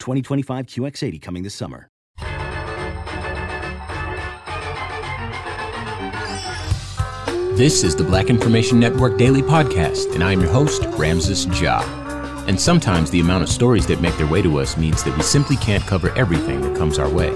2025 0.00 0.66
QX80 0.66 1.22
coming 1.22 1.42
this 1.42 1.54
summer. 1.54 1.88
This 7.60 7.84
is 7.84 7.94
the 7.94 8.04
Black 8.04 8.30
Information 8.30 8.80
Network 8.80 9.18
Daily 9.18 9.42
Podcast, 9.42 10.14
and 10.14 10.24
I'm 10.24 10.40
your 10.40 10.48
host, 10.48 10.82
Ramses 10.92 11.44
Ja. 11.60 11.82
And 12.46 12.58
sometimes 12.58 13.10
the 13.10 13.20
amount 13.20 13.42
of 13.42 13.50
stories 13.50 13.86
that 13.88 14.00
make 14.00 14.16
their 14.16 14.26
way 14.26 14.40
to 14.40 14.60
us 14.60 14.78
means 14.78 15.04
that 15.04 15.14
we 15.14 15.22
simply 15.22 15.56
can't 15.56 15.82
cover 15.82 16.10
everything 16.16 16.62
that 16.62 16.74
comes 16.74 16.98
our 16.98 17.10
way. 17.10 17.28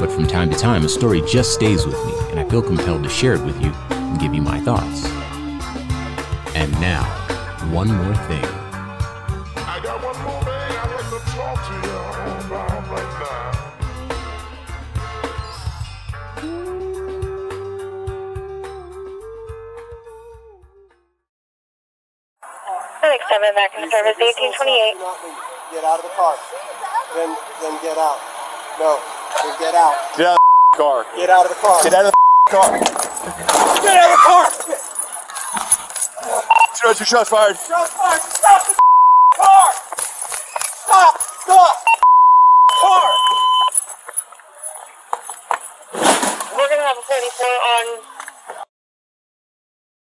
But 0.00 0.10
from 0.10 0.26
time 0.26 0.50
to 0.50 0.56
time, 0.56 0.86
a 0.86 0.88
story 0.88 1.20
just 1.28 1.52
stays 1.52 1.84
with 1.84 2.02
me, 2.06 2.14
and 2.30 2.40
I 2.40 2.48
feel 2.48 2.62
compelled 2.62 3.02
to 3.02 3.10
share 3.10 3.34
it 3.34 3.44
with 3.44 3.60
you 3.62 3.70
and 3.90 4.18
give 4.18 4.32
you 4.32 4.40
my 4.40 4.58
thoughts. 4.60 5.04
And 6.56 6.72
now, 6.80 7.04
one 7.70 7.88
more 7.88 8.14
thing. 8.14 8.61
Next 23.42 23.56
time 23.56 23.58
I'm 23.58 23.66
back 23.66 23.74
in 23.74 23.90
service, 23.90 24.14
1828. 24.22 25.02
Get 25.74 25.82
out 25.82 25.98
of 25.98 26.06
the 26.06 26.14
car. 26.14 26.38
Then, 27.18 27.34
then 27.58 27.74
get 27.82 27.98
out. 27.98 28.22
No, 28.78 29.02
then 29.42 29.58
get 29.58 29.74
out. 29.74 29.98
Get 30.14 30.30
out 30.30 30.38
of 30.38 30.46
the 30.70 30.78
car. 30.78 31.02
Get 31.16 31.26
out 31.26 31.42
of 31.42 31.50
the 31.50 31.58
car. 31.58 31.82
Get 31.82 31.92
out 31.92 32.06
of 32.06 32.14
the 32.14 32.50
car. 32.54 32.70
Get 33.82 33.98
out 33.98 34.06
of 34.06 34.14
the 34.14 34.22
car. 34.22 34.46
Two 36.78 36.94
two 36.94 37.04
shots 37.04 37.30
fired. 37.30 37.56
Stop, 37.56 37.88
stop, 37.88 38.20
stop 38.30 38.62
the 38.62 38.74
car. 39.34 39.74
Stop, 40.86 41.18
stop. 41.42 41.74
Car. 42.78 43.10
We're 46.54 46.70
gonna 46.70 46.86
have 46.86 46.94
a 46.94 47.02
34 47.10 47.46
on 47.74 47.86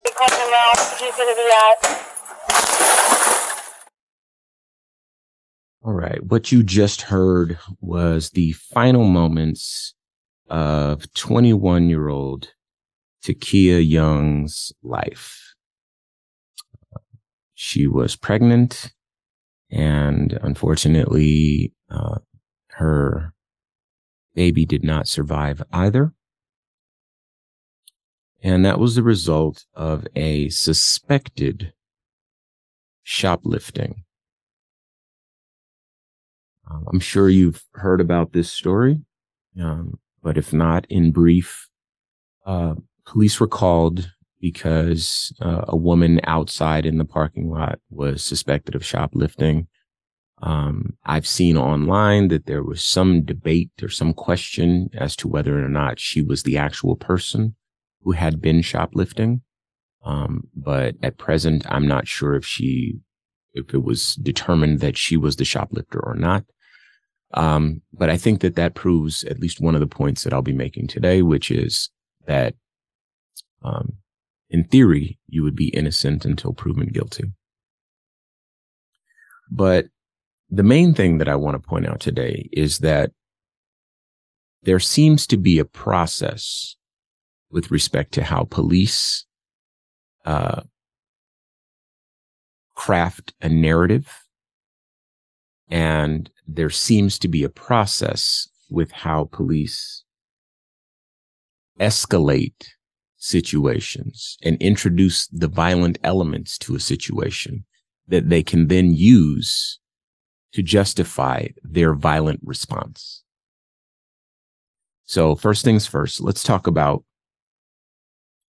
the 0.04 0.10
Cotton 0.14 0.46
Route. 0.54 1.02
He's 1.02 1.16
gonna 1.18 1.34
be 1.34 1.50
at 1.50 2.04
All 5.84 5.92
right. 5.92 6.23
What 6.34 6.50
you 6.50 6.64
just 6.64 7.02
heard 7.02 7.60
was 7.80 8.30
the 8.30 8.50
final 8.54 9.04
moments 9.04 9.94
of 10.50 11.14
21 11.14 11.88
year 11.88 12.08
old 12.08 12.48
Ta'Kiya 13.22 13.88
Young's 13.88 14.72
life. 14.82 15.54
She 17.54 17.86
was 17.86 18.16
pregnant 18.16 18.92
and 19.70 20.32
unfortunately, 20.42 21.72
uh, 21.88 22.18
her 22.70 23.32
baby 24.34 24.66
did 24.66 24.82
not 24.82 25.06
survive 25.06 25.62
either. 25.72 26.14
And 28.42 28.64
that 28.64 28.80
was 28.80 28.96
the 28.96 29.04
result 29.04 29.66
of 29.72 30.04
a 30.16 30.48
suspected 30.48 31.74
shoplifting. 33.04 34.02
Um, 36.74 36.86
I'm 36.92 37.00
sure 37.00 37.28
you've 37.28 37.64
heard 37.74 38.00
about 38.00 38.32
this 38.32 38.50
story, 38.50 39.00
um, 39.60 39.98
but 40.22 40.36
if 40.36 40.52
not, 40.52 40.86
in 40.88 41.12
brief, 41.12 41.68
uh, 42.46 42.74
police 43.06 43.38
were 43.38 43.48
called 43.48 44.10
because 44.40 45.32
uh, 45.40 45.64
a 45.68 45.76
woman 45.76 46.20
outside 46.24 46.84
in 46.84 46.98
the 46.98 47.04
parking 47.04 47.50
lot 47.50 47.78
was 47.90 48.22
suspected 48.22 48.74
of 48.74 48.84
shoplifting. 48.84 49.68
Um, 50.42 50.96
I've 51.04 51.26
seen 51.26 51.56
online 51.56 52.28
that 52.28 52.46
there 52.46 52.62
was 52.62 52.84
some 52.84 53.24
debate 53.24 53.70
or 53.80 53.88
some 53.88 54.12
question 54.12 54.90
as 54.92 55.16
to 55.16 55.28
whether 55.28 55.64
or 55.64 55.68
not 55.68 56.00
she 56.00 56.20
was 56.20 56.42
the 56.42 56.58
actual 56.58 56.96
person 56.96 57.54
who 58.02 58.12
had 58.12 58.42
been 58.42 58.60
shoplifting. 58.60 59.42
Um, 60.04 60.48
but 60.54 60.96
at 61.02 61.16
present, 61.16 61.64
I'm 61.66 61.86
not 61.86 62.06
sure 62.06 62.34
if 62.34 62.44
she, 62.44 62.98
if 63.54 63.72
it 63.72 63.82
was 63.82 64.16
determined 64.16 64.80
that 64.80 64.98
she 64.98 65.16
was 65.16 65.36
the 65.36 65.46
shoplifter 65.46 65.98
or 65.98 66.14
not. 66.14 66.44
Um, 67.34 67.82
but 67.92 68.10
I 68.10 68.16
think 68.16 68.40
that 68.40 68.56
that 68.56 68.74
proves 68.74 69.24
at 69.24 69.40
least 69.40 69.60
one 69.60 69.74
of 69.74 69.80
the 69.80 69.86
points 69.86 70.22
that 70.22 70.32
I'll 70.32 70.42
be 70.42 70.52
making 70.52 70.86
today, 70.86 71.22
which 71.22 71.50
is 71.50 71.90
that, 72.26 72.54
um, 73.62 73.94
in 74.50 74.64
theory, 74.64 75.18
you 75.26 75.42
would 75.42 75.56
be 75.56 75.68
innocent 75.68 76.24
until 76.24 76.52
proven 76.52 76.88
guilty. 76.88 77.24
But 79.50 79.86
the 80.48 80.62
main 80.62 80.94
thing 80.94 81.18
that 81.18 81.28
I 81.28 81.34
want 81.34 81.60
to 81.60 81.68
point 81.68 81.86
out 81.86 82.00
today 82.00 82.48
is 82.52 82.78
that 82.78 83.10
there 84.62 84.80
seems 84.80 85.26
to 85.26 85.36
be 85.36 85.58
a 85.58 85.64
process 85.64 86.76
with 87.50 87.70
respect 87.70 88.12
to 88.12 88.24
how 88.24 88.46
police 88.50 89.26
uh, 90.24 90.62
craft 92.74 93.34
a 93.40 93.48
narrative. 93.48 94.08
And 95.68 96.30
there 96.46 96.70
seems 96.70 97.18
to 97.20 97.28
be 97.28 97.42
a 97.42 97.48
process 97.48 98.48
with 98.70 98.92
how 98.92 99.28
police 99.32 100.04
escalate 101.80 102.68
situations 103.16 104.36
and 104.42 104.60
introduce 104.60 105.26
the 105.28 105.48
violent 105.48 105.98
elements 106.04 106.58
to 106.58 106.76
a 106.76 106.80
situation 106.80 107.64
that 108.06 108.28
they 108.28 108.42
can 108.42 108.68
then 108.68 108.94
use 108.94 109.78
to 110.52 110.62
justify 110.62 111.46
their 111.62 111.94
violent 111.94 112.40
response. 112.44 113.22
So 115.06 115.34
first 115.34 115.64
things 115.64 115.86
first, 115.86 116.20
let's 116.20 116.42
talk 116.42 116.66
about 116.66 117.04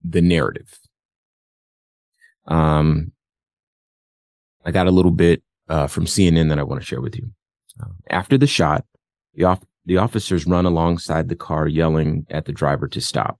the 0.02 0.20
narrative. 0.20 0.78
Um, 2.46 3.12
I 4.64 4.70
got 4.70 4.86
a 4.86 4.90
little 4.90 5.12
bit 5.12 5.42
uh, 5.68 5.86
from 5.86 6.06
CNN 6.06 6.48
that 6.48 6.58
I 6.58 6.62
want 6.62 6.80
to 6.80 6.86
share 6.86 7.00
with 7.00 7.16
you. 7.16 7.30
Uh, 7.80 7.88
after 8.10 8.36
the 8.36 8.46
shot, 8.46 8.84
the, 9.34 9.44
off- 9.44 9.64
the 9.84 9.96
officers 9.96 10.46
run 10.46 10.66
alongside 10.66 11.28
the 11.28 11.36
car, 11.36 11.66
yelling 11.66 12.26
at 12.30 12.44
the 12.44 12.52
driver 12.52 12.88
to 12.88 13.00
stop. 13.00 13.38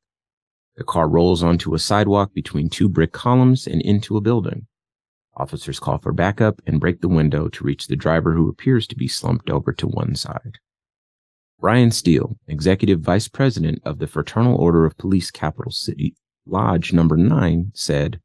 The 0.77 0.85
car 0.85 1.09
rolls 1.09 1.43
onto 1.43 1.75
a 1.75 1.79
sidewalk 1.79 2.33
between 2.33 2.71
two 2.71 2.89
brick 2.89 3.13
columns 3.13 3.67
and 3.67 3.83
into 3.83 4.17
a 4.17 4.23
building. 4.23 4.67
Officers 5.37 5.79
call 5.79 5.99
for 5.99 6.13
backup 6.13 6.61
and 6.67 6.81
break 6.81 7.01
the 7.01 7.09
window 7.09 7.49
to 7.49 7.65
reach 7.65 7.87
the 7.87 7.97
driver 7.97 8.33
who 8.33 8.49
appears 8.49 8.87
to 8.87 8.97
be 8.97 9.09
slumped 9.09 9.51
over 9.51 9.73
to 9.73 9.87
one 9.87 10.15
side. 10.15 10.59
Brian 11.59 11.91
Steele, 11.91 12.37
Executive 12.49 13.01
Vice 13.01 13.29
President 13.29 13.81
of 13.85 13.99
the 13.99 14.07
Fraternal 14.07 14.57
Order 14.57 14.85
of 14.85 14.99
Police 14.99 15.31
Capital 15.31 15.71
City 15.71 16.15
Lodge 16.45 16.93
number 16.93 17.17
nine, 17.17 17.71
said, 17.73 18.21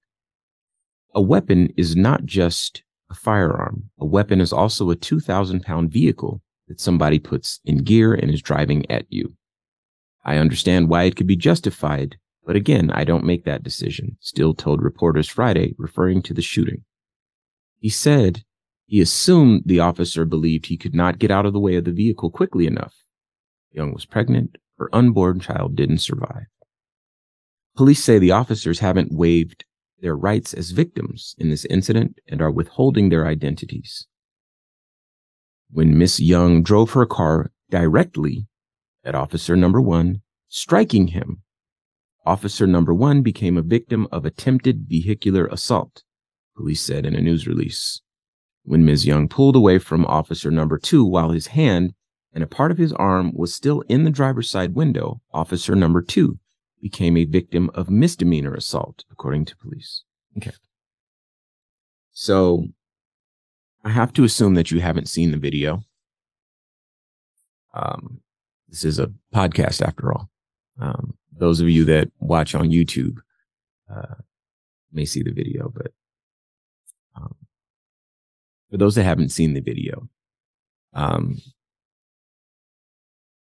A 1.13 1.21
weapon 1.21 1.71
is 1.77 1.95
not 1.95 2.25
just 2.25 2.81
a 3.09 3.15
firearm. 3.15 3.89
A 3.99 4.05
weapon 4.05 4.41
is 4.41 4.53
also 4.53 4.89
a 4.89 4.95
2,000 4.95 5.63
pound 5.63 5.91
vehicle 5.91 6.41
that 6.67 6.79
somebody 6.79 7.19
puts 7.19 7.59
in 7.65 7.77
gear 7.77 8.13
and 8.13 8.29
is 8.31 8.41
driving 8.41 8.89
at 8.91 9.05
you. 9.09 9.35
I 10.25 10.37
understand 10.37 10.89
why 10.89 11.03
it 11.03 11.15
could 11.15 11.27
be 11.27 11.37
justified, 11.37 12.17
but 12.45 12.55
again, 12.55 12.91
I 12.91 13.03
don't 13.03 13.25
make 13.25 13.45
that 13.45 13.63
decision, 13.63 14.17
Steele 14.19 14.53
told 14.53 14.81
reporters 14.81 15.29
Friday, 15.29 15.73
referring 15.77 16.21
to 16.23 16.33
the 16.33 16.41
shooting. 16.41 16.83
He 17.79 17.89
said 17.89 18.43
he 18.85 19.01
assumed 19.01 19.63
the 19.65 19.79
officer 19.79 20.25
believed 20.25 20.65
he 20.65 20.77
could 20.77 20.95
not 20.95 21.19
get 21.19 21.31
out 21.31 21.45
of 21.45 21.53
the 21.53 21.59
way 21.59 21.75
of 21.75 21.85
the 21.85 21.91
vehicle 21.91 22.29
quickly 22.29 22.67
enough. 22.67 22.95
Young 23.71 23.93
was 23.93 24.05
pregnant. 24.05 24.57
Her 24.77 24.89
unborn 24.93 25.39
child 25.39 25.75
didn't 25.75 25.99
survive. 25.99 26.45
Police 27.75 28.03
say 28.03 28.17
the 28.17 28.31
officers 28.31 28.79
haven't 28.79 29.11
waived 29.11 29.65
their 29.99 30.15
rights 30.15 30.53
as 30.53 30.71
victims 30.71 31.35
in 31.37 31.49
this 31.49 31.65
incident 31.65 32.19
and 32.27 32.41
are 32.41 32.51
withholding 32.51 33.09
their 33.09 33.25
identities. 33.25 34.07
When 35.69 35.97
Miss 35.97 36.19
Young 36.19 36.63
drove 36.63 36.91
her 36.91 37.05
car 37.05 37.51
directly 37.69 38.47
at 39.03 39.15
officer 39.15 39.55
number 39.55 39.81
one, 39.81 40.21
striking 40.47 41.07
him, 41.07 41.41
officer 42.25 42.67
number 42.67 42.93
one 42.93 43.21
became 43.21 43.57
a 43.57 43.61
victim 43.61 44.07
of 44.11 44.25
attempted 44.25 44.85
vehicular 44.87 45.47
assault, 45.47 46.03
police 46.55 46.81
said 46.81 47.05
in 47.05 47.15
a 47.15 47.21
news 47.21 47.47
release. 47.47 48.01
When 48.63 48.85
Ms. 48.85 49.05
Young 49.05 49.29
pulled 49.29 49.55
away 49.55 49.79
from 49.79 50.05
officer 50.05 50.51
number 50.51 50.77
two 50.77 51.05
while 51.05 51.31
his 51.31 51.47
hand 51.47 51.93
and 52.33 52.43
a 52.43 52.47
part 52.47 52.69
of 52.69 52.77
his 52.77 52.93
arm 52.93 53.31
was 53.33 53.55
still 53.55 53.81
in 53.87 54.03
the 54.03 54.09
driver's 54.09 54.49
side 54.49 54.75
window, 54.75 55.21
officer 55.33 55.73
number 55.73 56.01
two 56.01 56.39
became 56.81 57.17
a 57.17 57.25
victim 57.25 57.69
of 57.73 57.89
misdemeanor 57.89 58.53
assault, 58.53 59.03
according 59.11 59.45
to 59.45 59.57
police. 59.57 60.03
Okay. 60.37 60.51
So 62.11 62.67
I 63.83 63.89
have 63.89 64.13
to 64.13 64.23
assume 64.23 64.55
that 64.55 64.71
you 64.71 64.79
haven't 64.79 65.09
seen 65.09 65.31
the 65.31 65.37
video. 65.37 65.83
Um, 67.73 68.21
this 68.67 68.83
is 68.83 68.99
a 68.99 69.11
podcast 69.33 69.81
after 69.81 70.11
all. 70.11 70.29
Um, 70.79 71.17
those 71.31 71.61
of 71.61 71.69
you 71.69 71.85
that 71.85 72.11
watch 72.19 72.55
on 72.55 72.69
YouTube 72.69 73.17
uh, 73.89 74.15
may 74.91 75.05
see 75.05 75.23
the 75.23 75.31
video, 75.31 75.71
but 75.73 75.91
um, 77.15 77.35
for 78.69 78.77
those 78.77 78.95
that 78.95 79.03
haven't 79.03 79.29
seen 79.29 79.53
the 79.53 79.61
video, 79.61 80.09
um, 80.93 81.39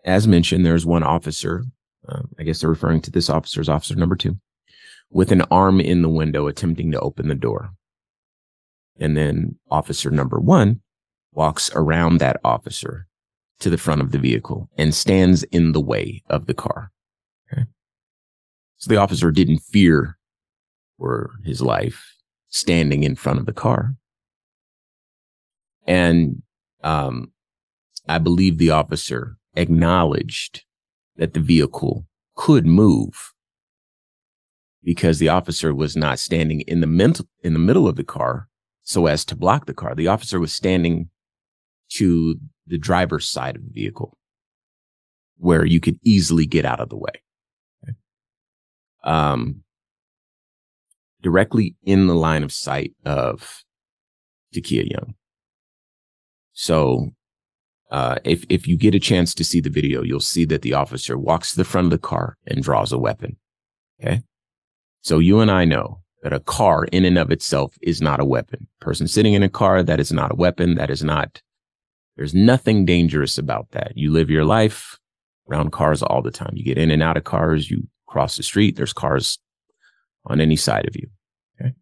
as 0.04 0.26
mentioned, 0.28 0.64
there's 0.64 0.86
one 0.86 1.02
officer. 1.02 1.64
Um, 2.08 2.28
I 2.38 2.42
guess 2.42 2.60
they're 2.60 2.70
referring 2.70 3.00
to 3.02 3.10
this 3.10 3.30
officer's 3.30 3.68
officer 3.68 3.94
number 3.94 4.16
two, 4.16 4.36
with 5.10 5.32
an 5.32 5.42
arm 5.50 5.80
in 5.80 6.02
the 6.02 6.08
window 6.08 6.46
attempting 6.46 6.92
to 6.92 7.00
open 7.00 7.28
the 7.28 7.34
door. 7.34 7.70
And 8.98 9.16
then 9.16 9.58
officer 9.70 10.10
number 10.10 10.38
one 10.38 10.80
walks 11.32 11.70
around 11.74 12.18
that 12.18 12.40
officer 12.44 13.06
to 13.60 13.70
the 13.70 13.78
front 13.78 14.00
of 14.00 14.12
the 14.12 14.18
vehicle 14.18 14.68
and 14.76 14.94
stands 14.94 15.42
in 15.44 15.72
the 15.72 15.80
way 15.80 16.22
of 16.28 16.46
the 16.46 16.54
car. 16.54 16.92
Okay. 17.52 17.64
So 18.76 18.88
the 18.88 18.96
officer 18.96 19.30
didn't 19.30 19.60
fear 19.60 20.18
for 20.98 21.30
his 21.44 21.60
life 21.60 22.14
standing 22.48 23.02
in 23.02 23.16
front 23.16 23.38
of 23.38 23.46
the 23.46 23.52
car. 23.52 23.96
And 25.86 26.42
um, 26.82 27.32
I 28.08 28.18
believe 28.18 28.58
the 28.58 28.70
officer 28.70 29.36
acknowledged 29.54 30.64
that 31.16 31.34
the 31.34 31.40
vehicle 31.40 32.06
could 32.34 32.66
move 32.66 33.32
because 34.82 35.18
the 35.18 35.28
officer 35.28 35.74
was 35.74 35.96
not 35.96 36.18
standing 36.18 36.60
in 36.62 36.80
the 36.80 36.86
mental, 36.86 37.26
in 37.42 37.52
the 37.52 37.58
middle 37.58 37.88
of 37.88 37.96
the 37.96 38.04
car 38.04 38.48
so 38.82 39.06
as 39.06 39.24
to 39.24 39.36
block 39.36 39.66
the 39.66 39.74
car. 39.74 39.94
The 39.94 40.08
officer 40.08 40.38
was 40.38 40.52
standing 40.52 41.08
to 41.92 42.38
the 42.66 42.78
driver's 42.78 43.26
side 43.26 43.56
of 43.56 43.64
the 43.64 43.70
vehicle 43.70 44.16
where 45.38 45.64
you 45.64 45.80
could 45.80 45.98
easily 46.02 46.46
get 46.46 46.64
out 46.64 46.80
of 46.80 46.88
the 46.90 46.96
way. 46.96 47.12
Um, 49.02 49.64
directly 51.20 51.76
in 51.82 52.06
the 52.06 52.14
line 52.14 52.42
of 52.42 52.52
sight 52.52 52.92
of 53.04 53.64
Ta'Kiya 54.54 54.90
Young. 54.90 55.14
So 56.52 57.10
uh, 57.94 58.16
if 58.24 58.44
if 58.48 58.66
you 58.66 58.76
get 58.76 58.92
a 58.92 58.98
chance 58.98 59.32
to 59.34 59.44
see 59.44 59.60
the 59.60 59.70
video, 59.70 60.02
you'll 60.02 60.18
see 60.18 60.44
that 60.46 60.62
the 60.62 60.74
officer 60.74 61.16
walks 61.16 61.52
to 61.52 61.56
the 61.56 61.64
front 61.64 61.84
of 61.84 61.90
the 61.92 61.98
car 61.98 62.36
and 62.44 62.60
draws 62.60 62.90
a 62.90 62.98
weapon. 62.98 63.36
Okay, 64.02 64.22
so 65.00 65.20
you 65.20 65.38
and 65.38 65.48
I 65.48 65.64
know 65.64 66.00
that 66.24 66.32
a 66.32 66.40
car 66.40 66.86
in 66.86 67.04
and 67.04 67.16
of 67.16 67.30
itself 67.30 67.78
is 67.82 68.02
not 68.02 68.18
a 68.18 68.24
weapon. 68.24 68.66
Person 68.80 69.06
sitting 69.06 69.34
in 69.34 69.44
a 69.44 69.48
car 69.48 69.84
that 69.84 70.00
is 70.00 70.10
not 70.10 70.32
a 70.32 70.34
weapon. 70.34 70.74
That 70.74 70.90
is 70.90 71.04
not. 71.04 71.40
There's 72.16 72.34
nothing 72.34 72.84
dangerous 72.84 73.38
about 73.38 73.70
that. 73.70 73.92
You 73.94 74.10
live 74.10 74.28
your 74.28 74.44
life 74.44 74.98
around 75.48 75.70
cars 75.70 76.02
all 76.02 76.20
the 76.20 76.32
time. 76.32 76.54
You 76.54 76.64
get 76.64 76.78
in 76.78 76.90
and 76.90 77.02
out 77.02 77.16
of 77.16 77.22
cars. 77.22 77.70
You 77.70 77.86
cross 78.08 78.36
the 78.36 78.42
street. 78.42 78.74
There's 78.74 78.92
cars 78.92 79.38
on 80.24 80.40
any 80.40 80.56
side 80.56 80.88
of 80.88 80.96
you. 80.96 81.10
Okay. 81.60 81.74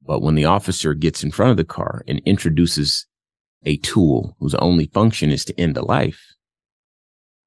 But 0.00 0.22
when 0.22 0.36
the 0.36 0.44
officer 0.44 0.94
gets 0.94 1.24
in 1.24 1.32
front 1.32 1.50
of 1.50 1.56
the 1.56 1.64
car 1.64 2.04
and 2.06 2.22
introduces 2.24 3.08
a 3.66 3.76
tool 3.78 4.36
whose 4.38 4.54
only 4.54 4.86
function 4.86 5.30
is 5.30 5.44
to 5.44 5.60
end 5.60 5.76
a 5.76 5.84
life. 5.84 6.34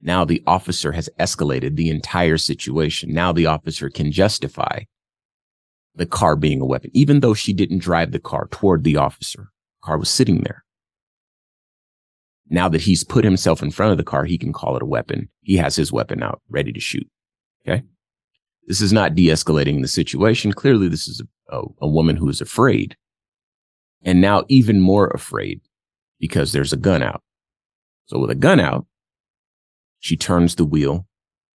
Now 0.02 0.26
the 0.26 0.44
officer 0.46 0.92
has 0.92 1.10
escalated 1.20 1.76
the 1.76 1.90
entire 1.90 2.38
situation. 2.38 3.14
Now 3.14 3.32
the 3.32 3.48
officer 3.48 3.90
can 3.90 4.12
justify 4.12 4.84
the 5.96 6.06
car 6.06 6.36
being 6.36 6.62
a 6.62 6.66
weapon, 6.66 6.92
even 6.94 7.22
though 7.22 7.34
she 7.34 7.54
didn't 7.54 7.80
drive 7.80 8.12
the 8.12 8.20
car 8.20 8.48
toward 8.52 8.84
the 8.84 8.98
officer. 8.98 9.50
The 9.82 9.86
car 9.86 9.98
was 9.98 10.10
sitting 10.10 10.42
there. 10.42 10.64
Now 12.50 12.70
that 12.70 12.82
he's 12.82 13.04
put 13.04 13.24
himself 13.24 13.62
in 13.62 13.72
front 13.72 13.92
of 13.92 13.98
the 13.98 14.04
car, 14.04 14.26
he 14.26 14.38
can 14.38 14.54
call 14.54 14.76
it 14.76 14.84
a 14.84 14.88
weapon. 14.88 15.30
He 15.42 15.58
has 15.58 15.76
his 15.76 15.92
weapon 15.92 16.24
out, 16.24 16.42
ready 16.50 16.72
to 16.72 16.80
shoot. 16.80 17.08
Okay. 17.68 17.84
This 18.68 18.82
is 18.82 18.94
not 18.94 19.16
de-escalating 19.16 19.82
the 19.82 19.88
situation. 19.88 20.54
Clearly, 20.54 20.88
this 20.88 21.08
is 21.08 21.22
a, 21.22 21.58
a, 21.58 21.64
a 21.82 21.88
woman 21.88 22.16
who 22.16 22.30
is 22.30 22.42
afraid 22.42 22.96
and 24.04 24.22
now 24.22 24.46
even 24.48 24.80
more 24.80 25.08
afraid 25.08 25.62
because 26.20 26.52
there's 26.52 26.74
a 26.74 26.78
gun 26.78 27.02
out. 27.02 27.22
So 28.06 28.20
with 28.20 28.32
a 28.32 28.36
gun 28.36 28.60
out, 28.60 28.86
she 30.00 30.18
turns 30.18 30.56
the 30.56 30.66
wheel 30.66 31.08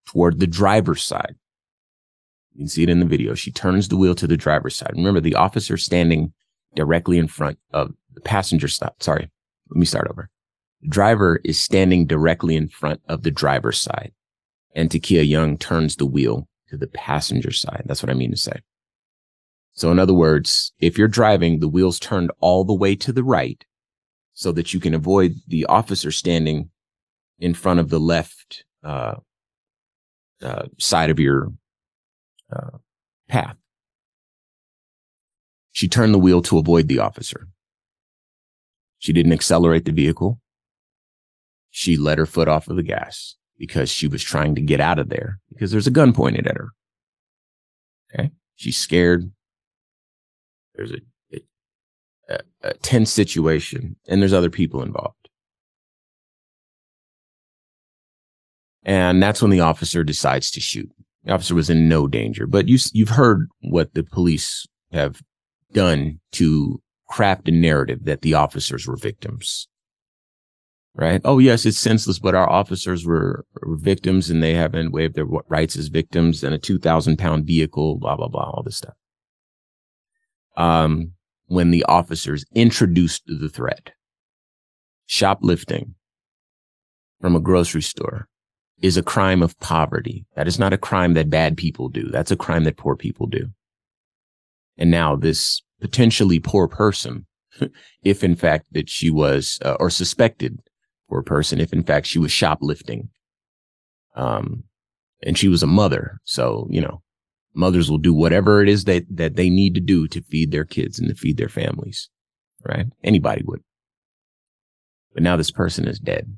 toward 0.07 0.39
the 0.39 0.47
driver's 0.47 1.03
side. 1.03 1.35
You 2.53 2.59
can 2.59 2.69
see 2.69 2.83
it 2.83 2.89
in 2.89 3.01
the 3.01 3.07
video. 3.07 3.35
She 3.35 3.51
turns 3.51 3.89
the 3.89 3.97
wheel 3.97 4.15
to 4.15 4.27
the 4.27 4.37
driver's 4.37 4.77
side. 4.77 4.93
Remember 4.95 5.21
the 5.21 5.35
officer 5.35 5.77
standing 5.77 6.33
directly 6.77 7.19
in 7.19 7.27
front 7.27 7.59
of 7.73 7.93
the 8.13 8.21
passenger 8.21 8.69
side. 8.69 8.93
Sorry. 9.01 9.31
Let 9.71 9.79
me 9.79 9.87
start 9.87 10.09
over. 10.09 10.29
The 10.83 10.89
driver 10.89 11.41
is 11.45 11.61
standing 11.61 12.07
directly 12.07 12.55
in 12.55 12.69
front 12.69 13.01
of 13.09 13.23
the 13.23 13.31
driver's 13.31 13.81
side 13.81 14.13
and 14.75 14.91
Ta'Kiya 14.91 15.27
Young 15.27 15.57
turns 15.57 15.97
the 15.97 16.07
wheel 16.07 16.49
to 16.69 16.77
the 16.77 16.87
passenger 16.89 17.53
side. 17.53 17.83
That's 17.87 18.03
what 18.03 18.11
I 18.11 18.15
mean 18.15 18.33
to 18.33 18.37
say. 18.37 18.61
So 19.73 19.91
in 19.91 19.99
other 19.99 20.15
words, 20.15 20.73
if 20.79 20.99
you're 20.99 21.09
driving, 21.09 21.61
the 21.61 21.69
wheels 21.69 21.99
turned 21.99 22.31
all 22.41 22.65
the 22.65 22.75
way 22.75 22.95
to 22.97 23.13
the 23.13 23.25
right 23.25 23.65
so 24.35 24.53
that 24.53 24.75
you 24.75 24.81
can 24.81 24.95
avoid 24.95 25.37
the 25.47 25.65
officer 25.67 26.11
standing 26.11 26.71
in 27.39 27.55
front 27.55 27.81
of 27.81 27.89
the 27.89 28.01
left 28.01 28.65
uh, 28.83 29.15
uh, 30.43 30.67
side 30.79 31.11
of 31.11 31.19
your 31.19 31.53
uh, 32.53 32.79
path. 33.29 33.57
She 35.73 35.89
turned 35.89 36.15
the 36.15 36.19
wheel 36.19 36.43
to 36.43 36.59
avoid 36.59 36.89
the 36.89 36.99
officer. 36.99 37.49
She 38.99 39.13
didn't 39.13 39.33
accelerate 39.33 39.85
the 39.85 39.93
vehicle. 39.93 40.41
She 41.71 41.97
let 41.97 42.19
her 42.19 42.27
foot 42.27 42.49
off 42.49 42.69
of 42.69 42.77
the 42.77 42.83
gas 42.83 43.37
because 43.59 43.91
she 43.91 44.07
was 44.07 44.23
trying 44.23 44.55
to 44.55 44.61
get 44.61 44.81
out 44.81 44.99
of 44.99 45.09
there 45.09 45.41
because 45.53 45.71
there's 45.71 45.87
a 45.87 45.93
gun 45.93 46.13
pointed 46.13 46.47
at 46.47 46.57
her. 46.57 46.71
Okay. 48.13 48.31
She's 48.55 48.77
scared. 48.77 49.33
There's 50.75 50.93
a 50.93 50.99
a, 52.29 52.75
tense 52.83 53.11
situation 53.11 53.97
and 54.09 54.21
there's 54.21 54.33
other 54.33 54.51
people 54.51 54.83
involved. 54.83 55.29
And 58.85 59.23
that's 59.23 59.41
when 59.41 59.51
the 59.51 59.61
officer 59.61 60.05
decides 60.05 60.51
to 60.53 60.61
shoot. 60.61 60.91
The 61.25 61.33
officer 61.33 61.55
was 61.55 61.71
in 61.71 61.89
no 61.89 62.07
danger, 62.07 62.47
but 62.47 62.69
you, 62.69 62.79
you've 62.93 63.11
heard 63.11 63.49
what 63.61 63.95
the 63.95 64.03
police 64.03 64.67
have 64.93 65.23
done 65.73 66.21
to 66.33 66.81
craft 67.09 67.49
a 67.49 67.53
narrative 67.53 68.05
that 68.05 68.23
the 68.23 68.35
officers 68.35 68.87
were 68.87 68.97
victims. 68.97 69.69
Right? 70.97 71.21
Oh, 71.25 71.39
yes, 71.39 71.67
it's 71.67 71.79
senseless, 71.79 72.21
but 72.21 72.37
our 72.37 72.49
officers 72.49 73.05
were, 73.05 73.45
were 73.63 73.77
victims 73.77 74.31
and 74.31 74.43
they 74.43 74.55
haven't 74.55 74.93
waived 74.93 75.17
their 75.17 75.25
rights 75.25 75.77
as 75.77 75.89
victims 75.89 76.45
and 76.45 76.55
a 76.55 76.59
2000 76.59 77.19
pound 77.19 77.47
vehicle, 77.47 77.97
blah, 77.97 78.17
blah, 78.17 78.29
blah, 78.29 78.51
all 78.51 78.63
this 78.63 78.77
stuff. 78.77 78.95
Um, 80.57 81.15
when 81.47 81.71
the 81.71 81.85
officers 81.85 82.45
introduced 82.55 83.23
the 83.27 83.49
threat. 83.49 83.93
Shoplifting, 85.07 85.95
from 87.21 87.37
a 87.37 87.41
grocery 87.41 87.83
store 87.83 88.29
is 88.83 88.97
a 88.97 89.03
crime 89.03 89.43
of 89.43 89.59
poverty. 89.61 90.27
That 90.37 90.49
is 90.49 90.59
not 90.59 90.73
a 90.73 90.79
crime 90.79 91.15
that 91.15 91.31
bad 91.31 91.57
people 91.57 91.89
do. 91.89 92.11
That's 92.11 92.31
a 92.31 92.37
crime 92.37 92.65
that 92.65 92.77
poor 92.77 92.97
people 92.97 93.27
do. 93.27 93.51
And 94.77 94.91
now 94.91 95.17
this 95.17 95.63
potentially 95.81 96.41
poor 96.41 96.69
person, 96.69 97.27
if 98.03 98.25
in 98.25 98.35
fact 98.35 98.67
that 98.73 98.91
she 98.91 99.11
was, 99.11 99.59
uh, 99.65 99.77
or 99.79 99.91
suspected 99.91 100.59
poor 101.09 101.23
person, 101.23 101.61
if 101.61 101.73
in 101.73 101.83
fact 101.83 102.07
she 102.07 102.19
was 102.19 102.33
shoplifting, 102.33 103.09
um, 104.17 104.65
and 105.23 105.39
she 105.39 105.49
was 105.49 105.63
a 105.63 105.67
mother. 105.67 106.21
So, 106.25 106.67
you 106.71 106.81
know, 106.81 107.03
mothers 107.55 107.91
will 107.91 107.99
do 107.99 108.13
whatever 108.13 108.63
it 108.63 108.69
is 108.69 108.85
that, 108.85 109.05
that 109.11 109.37
they 109.37 109.49
need 109.49 109.75
to 109.75 109.81
do 109.81 110.09
to 110.09 110.23
feed 110.23 110.51
their 110.51 110.65
kids 110.65 110.99
and 110.99 111.09
to 111.09 111.15
feed 111.15 111.37
their 111.37 111.49
families, 111.49 112.09
right? 112.65 112.87
Anybody 113.03 113.43
would. 113.45 113.63
But 115.13 115.23
now 115.23 115.37
this 115.37 115.51
person 115.51 115.87
is 115.87 115.99
dead 115.99 116.37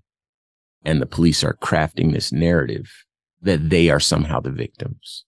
and 0.84 1.00
the 1.00 1.06
police 1.06 1.42
are 1.42 1.54
crafting 1.54 2.12
this 2.12 2.32
narrative 2.32 3.04
that 3.42 3.70
they 3.70 3.88
are 3.90 4.00
somehow 4.00 4.40
the 4.40 4.50
victims. 4.50 5.24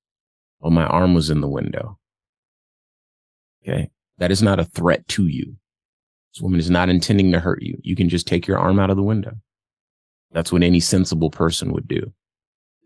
Oh, 0.62 0.71
my 0.71 0.85
arm 0.85 1.14
was 1.14 1.30
in 1.30 1.40
the 1.40 1.49
window. 1.49 1.99
Okay. 3.62 3.90
That 4.18 4.30
is 4.30 4.42
not 4.42 4.61
a 4.61 4.64
threat 4.64 5.07
to 5.09 5.26
you. 5.26 5.57
This 6.35 6.42
woman 6.42 6.61
is 6.61 6.71
not 6.71 6.88
intending 6.88 7.33
to 7.33 7.40
hurt 7.40 7.62
you. 7.62 7.78
You 7.83 7.97
can 7.97 8.09
just 8.09 8.26
take 8.26 8.47
your 8.47 8.59
arm 8.59 8.78
out 8.78 8.90
of 8.90 8.97
the 8.97 9.02
window. 9.02 9.33
That's 10.33 10.52
what 10.52 10.62
any 10.62 10.80
sensible 10.80 11.30
person 11.30 11.73
would 11.73 11.88
do. 11.88 12.12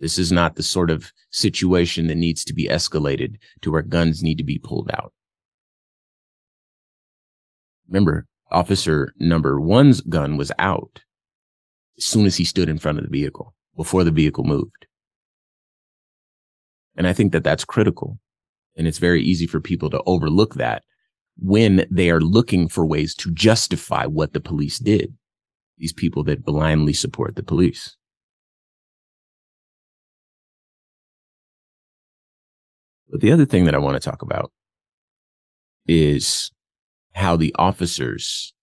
This 0.02 0.18
is 0.18 0.32
not 0.32 0.56
the 0.56 0.64
sort 0.64 0.90
of 0.90 1.12
situation 1.30 2.08
that 2.08 2.16
needs 2.16 2.44
to 2.46 2.52
be 2.52 2.66
escalated 2.66 3.36
to 3.60 3.70
where 3.70 3.82
guns 3.82 4.20
need 4.20 4.36
to 4.38 4.44
be 4.44 4.58
pulled 4.58 4.90
out. 4.92 5.12
Remember, 7.88 8.26
officer 8.50 9.14
number 9.20 9.60
one's 9.60 10.00
gun 10.00 10.36
was 10.36 10.50
out 10.58 11.02
as 11.96 12.04
soon 12.04 12.26
as 12.26 12.36
he 12.36 12.44
stood 12.44 12.68
in 12.68 12.78
front 12.78 12.98
of 12.98 13.04
the 13.04 13.10
vehicle 13.10 13.54
before 13.76 14.02
the 14.02 14.10
vehicle 14.10 14.42
moved. 14.42 14.88
And 16.96 17.06
I 17.06 17.12
think 17.12 17.30
that 17.30 17.44
that's 17.44 17.64
critical. 17.64 18.18
And 18.76 18.88
it's 18.88 18.98
very 18.98 19.22
easy 19.22 19.46
for 19.46 19.60
people 19.60 19.88
to 19.90 20.02
overlook 20.04 20.56
that 20.56 20.82
when 21.38 21.86
they 21.92 22.10
are 22.10 22.20
looking 22.20 22.66
for 22.66 22.84
ways 22.84 23.14
to 23.16 23.30
justify 23.30 24.06
what 24.06 24.32
the 24.32 24.40
police 24.40 24.80
did. 24.80 25.14
These 25.78 25.92
people 25.92 26.24
that 26.24 26.44
blindly 26.44 26.92
support 26.92 27.36
the 27.36 27.44
police. 27.44 27.96
But 33.12 33.20
the 33.20 33.30
other 33.30 33.44
thing 33.44 33.66
that 33.66 33.74
I 33.74 33.78
want 33.78 33.94
to 33.94 34.10
talk 34.10 34.22
about 34.22 34.50
is 35.86 36.50
how 37.12 37.36
the 37.36 37.54
officers, 37.58 38.54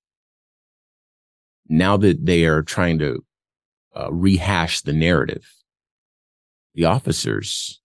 now 1.67 1.97
that 1.97 2.25
they 2.25 2.45
are 2.45 2.63
trying 2.63 2.97
to 2.97 3.23
uh, 3.95 4.11
rehash 4.11 4.81
the 4.81 4.91
narrative, 4.91 5.45
the 6.73 6.85
officers 6.85 7.79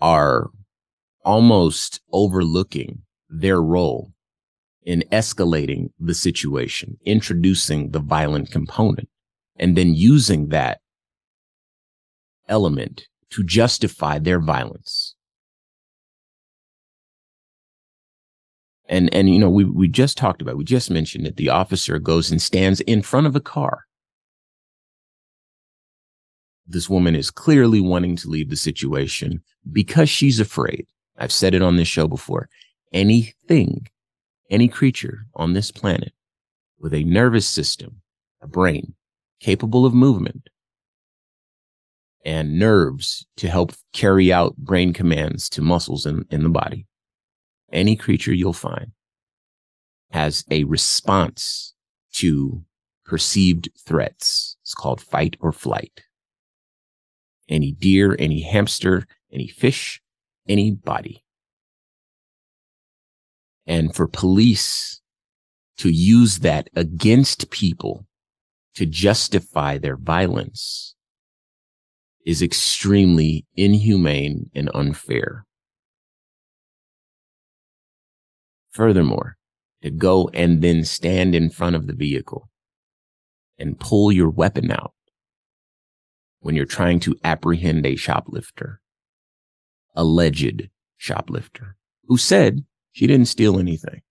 are 0.00 0.50
almost 1.24 2.00
overlooking 2.12 3.02
their 3.28 3.62
role 3.62 4.12
in 4.82 5.04
escalating 5.12 5.90
the 6.00 6.14
situation, 6.14 6.96
introducing 7.04 7.90
the 7.90 8.00
violent 8.00 8.50
component, 8.50 9.08
and 9.56 9.76
then 9.76 9.94
using 9.94 10.48
that 10.48 10.80
element 12.48 13.06
to 13.30 13.44
justify 13.44 14.18
their 14.18 14.40
violence. 14.40 15.15
And, 18.88 19.12
and, 19.12 19.28
you 19.28 19.38
know, 19.38 19.50
we, 19.50 19.64
we 19.64 19.88
just 19.88 20.16
talked 20.16 20.40
about, 20.40 20.56
we 20.56 20.64
just 20.64 20.90
mentioned 20.90 21.26
that 21.26 21.36
the 21.36 21.48
officer 21.48 21.98
goes 21.98 22.30
and 22.30 22.40
stands 22.40 22.80
in 22.82 23.02
front 23.02 23.26
of 23.26 23.34
a 23.34 23.40
car. 23.40 23.84
This 26.66 26.88
woman 26.88 27.14
is 27.14 27.30
clearly 27.30 27.80
wanting 27.80 28.16
to 28.16 28.28
leave 28.28 28.50
the 28.50 28.56
situation 28.56 29.42
because 29.72 30.08
she's 30.08 30.40
afraid. 30.40 30.86
I've 31.18 31.32
said 31.32 31.54
it 31.54 31.62
on 31.62 31.76
this 31.76 31.88
show 31.88 32.06
before. 32.06 32.48
Anything, 32.92 33.88
any 34.50 34.68
creature 34.68 35.26
on 35.34 35.52
this 35.52 35.70
planet 35.70 36.12
with 36.78 36.94
a 36.94 37.04
nervous 37.04 37.48
system, 37.48 38.02
a 38.40 38.46
brain 38.46 38.94
capable 39.40 39.84
of 39.84 39.94
movement, 39.94 40.48
and 42.24 42.58
nerves 42.58 43.26
to 43.36 43.48
help 43.48 43.72
carry 43.92 44.32
out 44.32 44.56
brain 44.56 44.92
commands 44.92 45.48
to 45.50 45.62
muscles 45.62 46.06
in, 46.06 46.24
in 46.30 46.42
the 46.42 46.48
body 46.48 46.86
any 47.72 47.96
creature 47.96 48.34
you'll 48.34 48.52
find 48.52 48.92
has 50.10 50.44
a 50.50 50.64
response 50.64 51.74
to 52.12 52.64
perceived 53.04 53.68
threats. 53.78 54.56
It's 54.62 54.74
called 54.74 55.00
fight 55.00 55.36
or 55.40 55.52
flight. 55.52 56.02
Any 57.48 57.72
deer, 57.72 58.16
any 58.18 58.42
hamster, 58.42 59.06
any 59.32 59.46
fish, 59.46 60.00
anybody. 60.48 61.24
And 63.66 63.94
for 63.94 64.06
police 64.06 65.00
to 65.78 65.90
use 65.90 66.40
that 66.40 66.68
against 66.74 67.50
people 67.50 68.06
to 68.74 68.86
justify 68.86 69.78
their 69.78 69.96
violence 69.96 70.94
is 72.24 72.42
extremely 72.42 73.46
inhumane 73.56 74.50
and 74.54 74.70
unfair. 74.74 75.46
Furthermore, 78.76 79.38
to 79.80 79.90
go 79.90 80.28
and 80.34 80.60
then 80.60 80.84
stand 80.84 81.34
in 81.34 81.48
front 81.48 81.76
of 81.76 81.86
the 81.86 81.94
vehicle 81.94 82.50
and 83.58 83.80
pull 83.80 84.12
your 84.12 84.28
weapon 84.28 84.70
out 84.70 84.92
when 86.40 86.54
you're 86.54 86.66
trying 86.66 87.00
to 87.00 87.16
apprehend 87.24 87.86
a 87.86 87.96
shoplifter, 87.96 88.82
alleged 89.94 90.68
shoplifter, 90.98 91.78
who 92.04 92.18
said 92.18 92.66
she 92.92 93.06
didn't 93.06 93.28
steal 93.28 93.58
anything. 93.58 94.02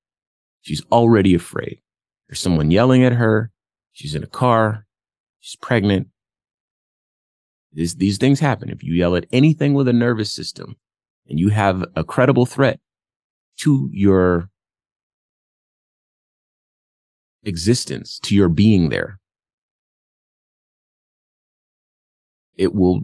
She's 0.61 0.83
already 0.91 1.35
afraid. 1.35 1.83
There's 2.27 2.39
someone 2.39 2.71
yelling 2.71 3.03
at 3.03 3.13
her. 3.13 3.51
She's 3.91 4.15
in 4.15 4.23
a 4.23 4.27
car. 4.27 4.87
She's 5.39 5.57
pregnant. 5.57 6.07
This, 7.71 7.93
these 7.93 8.17
things 8.17 8.39
happen. 8.39 8.71
If 8.71 8.81
you 8.81 8.95
yell 8.95 9.15
at 9.15 9.27
anything 9.31 9.75
with 9.75 9.87
a 9.87 9.93
nervous 9.93 10.31
system 10.31 10.77
and 11.29 11.39
you 11.39 11.49
have 11.49 11.85
a 11.95 12.03
credible 12.03 12.47
threat 12.47 12.79
to 13.57 13.91
your 13.93 14.49
existence, 17.45 18.19
to 18.19 18.35
your 18.35 18.49
being 18.49 18.89
there. 18.89 19.19
It 22.55 22.73
will 22.73 23.03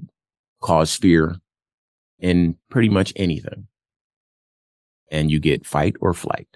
cause 0.62 0.95
fear 0.95 1.38
in 2.19 2.55
pretty 2.69 2.89
much 2.89 3.13
anything. 3.15 3.67
And 5.10 5.29
you 5.29 5.39
get 5.39 5.65
fight 5.65 5.95
or 6.01 6.13
flight. 6.13 6.48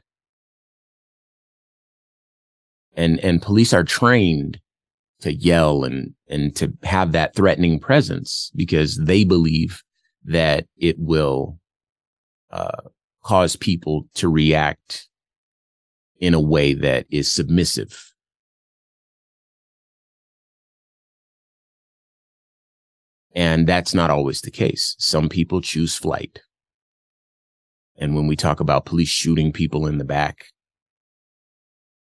And, 2.96 3.20
and 3.20 3.42
police 3.42 3.74
are 3.74 3.84
trained 3.84 4.60
to 5.22 5.34
yell 5.34 5.84
and, 5.84 6.14
and 6.30 6.56
to 6.56 6.74
have 6.84 7.12
that 7.12 7.36
threatening 7.36 7.80
presence 7.80 8.52
because 8.56 8.98
they 8.98 9.26
believe 9.26 9.84
that 10.24 10.66
it 10.78 10.98
will, 10.98 11.60
uh, 12.52 12.82
cause 13.24 13.56
people 13.56 14.08
to 14.14 14.30
react 14.30 15.10
in 16.20 16.34
a 16.34 16.40
way 16.40 16.74
that 16.74 17.06
is 17.10 17.32
submissive. 17.32 18.14
And 23.34 23.68
that's 23.68 23.94
not 23.94 24.10
always 24.10 24.42
the 24.42 24.52
case. 24.52 24.96
Some 24.98 25.28
people 25.28 25.60
choose 25.60 25.96
flight. 25.96 26.40
And 27.98 28.16
when 28.16 28.28
we 28.28 28.36
talk 28.36 28.60
about 28.60 28.86
police 28.86 29.10
shooting 29.10 29.52
people 29.52 29.88
in 29.88 29.98
the 29.98 30.06
back, 30.06 30.46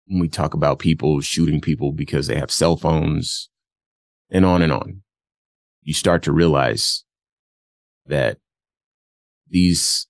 when 0.07 0.21
we 0.21 0.29
talk 0.29 0.53
about 0.53 0.79
people 0.79 1.21
shooting 1.23 1.61
people 1.61 1.93
because 1.93 2.27
they 2.27 2.37
have 2.37 2.51
cell 2.51 2.77
phones 2.77 3.49
and 4.31 4.45
on 4.45 4.61
and 4.61 4.73
on, 4.73 5.03
you 5.83 5.95
start 5.95 6.23
to 6.25 6.33
realize 6.33 7.05
that 8.07 8.39
these 9.49 10.07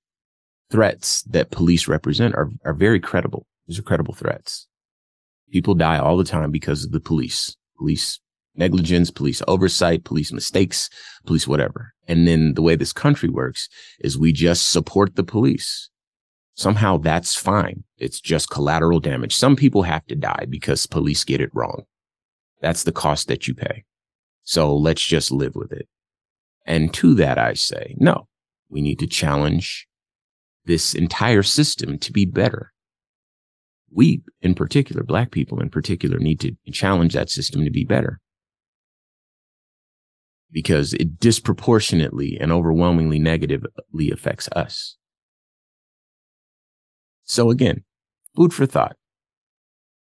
threats 0.70 1.22
that 1.22 1.50
police 1.50 1.86
represent 1.86 2.34
are, 2.34 2.50
are 2.64 2.74
very 2.74 2.98
credible. 2.98 3.46
These 3.66 3.78
are 3.78 3.82
credible 3.82 4.14
threats. 4.14 4.66
People 5.50 5.74
die 5.74 5.98
all 5.98 6.16
the 6.16 6.24
time 6.24 6.50
because 6.50 6.84
of 6.84 6.92
the 6.92 7.00
police, 7.00 7.56
police 7.76 8.20
negligence, 8.56 9.10
police 9.10 9.42
oversight, 9.48 10.04
police 10.04 10.32
mistakes, 10.32 10.90
police 11.26 11.46
whatever. 11.46 11.94
And 12.06 12.26
then 12.26 12.54
the 12.54 12.62
way 12.62 12.76
this 12.76 12.92
country 12.92 13.28
works 13.28 13.68
is 14.00 14.18
we 14.18 14.32
just 14.32 14.70
support 14.70 15.16
the 15.16 15.24
police. 15.24 15.90
Somehow 16.54 16.98
that's 16.98 17.34
fine. 17.34 17.82
It's 17.98 18.20
just 18.20 18.50
collateral 18.50 19.00
damage. 19.00 19.34
Some 19.34 19.56
people 19.56 19.82
have 19.82 20.04
to 20.06 20.14
die 20.14 20.46
because 20.48 20.86
police 20.86 21.24
get 21.24 21.40
it 21.40 21.50
wrong. 21.52 21.84
That's 22.60 22.84
the 22.84 22.92
cost 22.92 23.28
that 23.28 23.48
you 23.48 23.54
pay. 23.54 23.84
So 24.44 24.74
let's 24.76 25.04
just 25.04 25.32
live 25.32 25.54
with 25.54 25.72
it. 25.72 25.88
And 26.66 26.92
to 26.94 27.14
that, 27.14 27.38
I 27.38 27.54
say, 27.54 27.94
no, 27.98 28.28
we 28.68 28.80
need 28.80 28.98
to 29.00 29.06
challenge 29.06 29.86
this 30.64 30.94
entire 30.94 31.42
system 31.42 31.98
to 31.98 32.12
be 32.12 32.24
better 32.24 32.72
we 33.94 34.22
in 34.42 34.54
particular, 34.54 35.02
black 35.02 35.30
people 35.30 35.60
in 35.60 35.70
particular, 35.70 36.18
need 36.18 36.40
to 36.40 36.54
challenge 36.72 37.14
that 37.14 37.30
system 37.30 37.64
to 37.64 37.70
be 37.70 37.84
better. 37.84 38.20
because 40.54 40.94
it 40.94 41.18
disproportionately 41.18 42.38
and 42.40 42.52
overwhelmingly 42.52 43.18
negatively 43.18 44.10
affects 44.10 44.48
us. 44.52 44.96
So 47.24 47.50
again, 47.50 47.82
food 48.36 48.54
for 48.54 48.64
thought. 48.64 48.96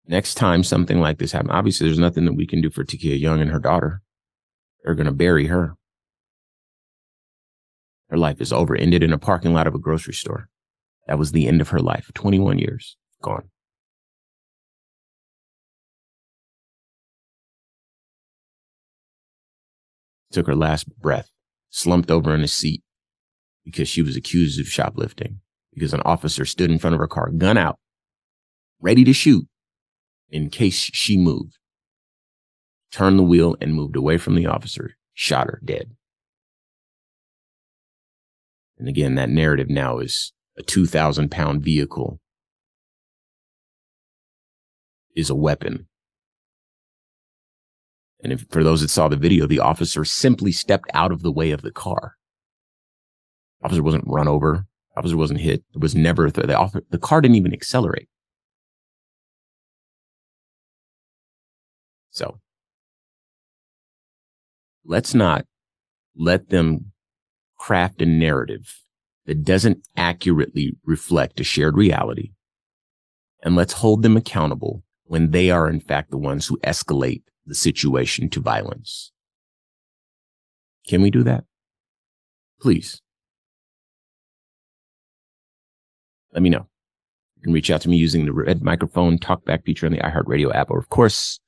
Next 0.08 0.36
time 0.36 0.62
something 0.64 1.00
like 1.00 1.20
this 1.20 1.32
happens, 1.32 1.52
obviously 1.54 1.88
there's 1.88 1.98
nothing 1.98 2.26
that 2.26 2.36
we 2.36 2.46
can 2.46 2.62
do 2.62 2.70
for 2.70 2.84
Ta'Kiya 2.84 3.20
Young 3.20 3.40
and 3.42 3.50
her 3.50 3.60
daughter. 3.60 4.02
They're 4.84 4.94
going 4.94 5.08
to 5.08 5.14
bury 5.14 5.48
her. 5.48 5.76
Her 8.10 8.18
life 8.18 8.42
is 8.42 8.52
over, 8.52 8.76
ended 8.76 9.04
in 9.04 9.14
a 9.14 9.18
parking 9.18 9.54
lot 9.54 9.68
of 9.68 9.74
a 9.74 9.80
grocery 9.80 10.14
store. 10.14 10.50
That 11.08 11.18
was 11.18 11.32
the 11.32 11.48
end 11.48 11.62
of 11.62 11.70
her 11.70 11.80
life. 11.80 12.12
21 12.14 12.60
years 12.60 12.98
gone. 13.22 13.50
Took 20.36 20.48
her 20.48 20.56
last 20.56 20.94
breath, 21.00 21.30
slumped 21.70 22.12
over 22.12 22.36
in 22.36 22.42
a 22.42 22.48
seat 22.50 22.84
because 23.64 23.88
she 23.88 24.02
was 24.02 24.18
accused 24.18 24.60
of 24.60 24.68
shoplifting 24.68 25.40
because 25.74 25.94
an 25.94 26.02
officer 26.02 26.44
stood 26.44 26.70
in 26.70 26.78
front 26.78 26.94
of 26.94 27.00
her 27.00 27.08
car, 27.08 27.30
gun 27.30 27.58
out, 27.58 27.80
ready 28.82 29.06
to 29.06 29.14
shoot 29.14 29.48
in 30.30 30.50
case 30.50 30.76
she 30.76 31.16
moved. 31.16 31.58
Turned 32.92 33.18
the 33.18 33.24
wheel 33.24 33.56
and 33.62 33.74
moved 33.74 33.96
away 33.96 34.18
from 34.18 34.36
the 34.36 34.46
officer, 34.46 34.98
shot 35.14 35.48
her 35.48 35.62
dead. 35.64 35.96
And 38.78 38.90
again, 38.90 39.16
that 39.16 39.30
narrative 39.30 39.70
now 39.70 40.00
is 40.00 40.34
a 40.58 40.64
2,000 40.64 41.32
pound 41.32 41.64
vehicle 41.64 42.20
is 45.16 45.30
a 45.30 45.36
weapon. 45.36 45.88
And 48.26 48.34
if, 48.34 48.48
for 48.50 48.64
those 48.64 48.82
that 48.82 48.90
saw 48.90 49.08
the 49.08 49.16
video, 49.16 49.46
the 49.46 49.60
officer 49.60 50.04
simply 50.04 50.52
stepped 50.52 50.90
out 50.96 51.12
of 51.12 51.22
the 51.22 51.32
way 51.32 51.52
of 51.52 51.62
the 51.62 51.70
car. 51.70 52.16
Officer 53.64 53.84
wasn't 53.84 54.08
run 54.08 54.28
over. 54.28 54.66
Officer 54.98 55.16
wasn't 55.16 55.42
hit. 55.42 55.64
It 55.76 55.80
was 55.80 55.94
never, 55.94 56.32
th- 56.32 56.48
the, 56.48 56.58
officer, 56.58 56.84
the 56.90 56.98
car 56.98 57.22
didn't 57.22 57.36
even 57.36 57.54
accelerate. 57.54 58.10
So 62.10 62.40
let's 64.84 65.14
not 65.14 65.46
let 66.16 66.50
them 66.50 66.94
craft 67.60 68.02
a 68.02 68.08
narrative 68.08 68.74
that 69.28 69.44
doesn't 69.44 69.88
accurately 69.96 70.78
reflect 70.84 71.40
a 71.40 71.44
shared 71.44 71.78
reality. 71.78 72.32
And 73.44 73.56
let's 73.56 73.74
hold 73.74 74.02
them 74.02 74.18
accountable 74.18 74.82
when 75.04 75.30
they 75.30 75.52
are 75.52 75.70
in 75.70 75.80
fact 75.80 76.10
the 76.10 76.18
ones 76.18 76.48
who 76.48 76.58
escalate 76.64 77.22
the 77.46 77.56
situation 77.56 78.30
to 78.32 78.40
violence. 78.40 79.12
Can 80.88 81.02
we 81.02 81.10
do 81.10 81.24
that? 81.24 81.46
Please. 82.62 83.02
Let 86.34 86.42
me 86.42 86.50
know. 86.50 86.68
You 87.38 87.44
can 87.44 87.54
reach 87.54 87.72
out 87.72 87.82
to 87.82 87.90
me 87.90 87.98
using 87.98 88.26
the 88.26 88.34
red 88.34 88.62
microphone 88.62 89.18
talkback 89.18 89.64
feature 89.64 89.86
on 89.86 89.92
the 89.92 90.00
iHeartRadio 90.00 90.54
app, 90.54 90.70
or 90.70 90.78
of 90.78 90.90
course, 90.90 91.40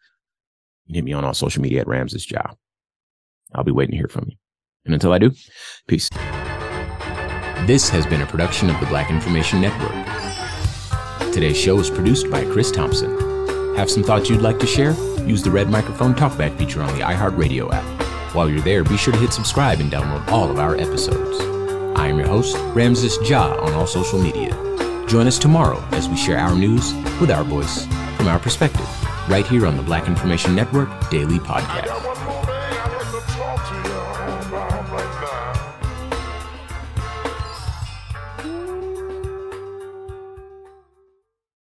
you 0.85 0.93
can 0.93 0.95
hit 0.95 1.05
me 1.05 1.13
on 1.13 1.25
all 1.25 1.33
social 1.33 1.61
media 1.61 1.81
at 1.81 1.87
Ramses 1.87 2.29
Ja. 2.29 2.41
I'll 3.53 3.63
be 3.63 3.71
waiting 3.71 3.91
to 3.91 3.97
hear 3.97 4.07
from 4.07 4.25
you. 4.27 4.37
And 4.85 4.93
until 4.93 5.11
I 5.11 5.17
do, 5.17 5.31
peace. 5.87 6.09
This 7.65 7.89
has 7.89 8.05
been 8.05 8.21
a 8.21 8.25
production 8.25 8.69
of 8.69 8.79
the 8.79 8.85
Black 8.85 9.09
Information 9.09 9.59
Network. 9.59 9.91
Today's 11.33 11.57
show 11.57 11.77
is 11.79 11.89
produced 11.89 12.31
by 12.31 12.45
Chris 12.45 12.71
Thompson. 12.71 13.26
Have 13.77 13.91
some 13.91 14.01
thoughts 14.01 14.27
you'd 14.27 14.41
like 14.41 14.57
to 14.57 14.65
share? 14.65 14.93
Use 15.23 15.43
the 15.43 15.51
red 15.51 15.69
microphone 15.69 16.15
talkback 16.15 16.57
feature 16.57 16.81
on 16.81 16.97
the 16.97 17.03
iHeartRadio 17.03 17.71
app. 17.71 17.85
While 18.33 18.49
you're 18.49 18.59
there, 18.61 18.83
be 18.83 18.97
sure 18.97 19.13
to 19.13 19.19
hit 19.19 19.31
subscribe 19.31 19.79
and 19.79 19.91
download 19.91 20.27
all 20.29 20.49
of 20.49 20.57
our 20.57 20.75
episodes. 20.75 21.39
I 21.95 22.07
am 22.07 22.17
your 22.17 22.27
host, 22.27 22.57
Ramses 22.73 23.19
Ja, 23.29 23.55
on 23.61 23.73
all 23.73 23.85
social 23.85 24.17
media. 24.17 24.49
Join 25.07 25.27
us 25.27 25.37
tomorrow 25.37 25.79
as 25.91 26.09
we 26.09 26.17
share 26.17 26.39
our 26.39 26.55
news 26.55 26.91
with 27.21 27.29
our 27.29 27.43
voice 27.43 27.85
from 28.15 28.27
our 28.27 28.39
perspective, 28.39 28.89
right 29.29 29.45
here 29.45 29.67
on 29.67 29.77
the 29.77 29.83
Black 29.83 30.07
Information 30.07 30.55
Network 30.55 30.89
Daily 31.11 31.37
Podcast. 31.37 32.26